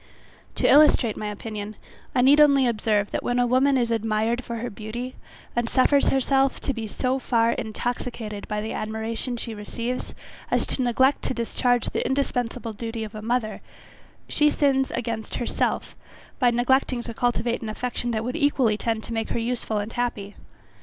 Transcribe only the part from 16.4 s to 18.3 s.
neglecting to cultivate an affection that